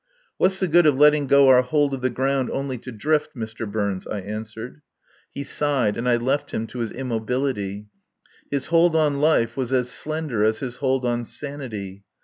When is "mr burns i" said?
3.35-4.21